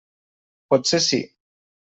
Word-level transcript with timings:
Potser 0.73 1.03
sí. 1.11 1.21